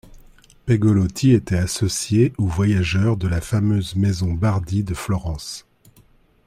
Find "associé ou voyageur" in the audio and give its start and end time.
1.59-3.17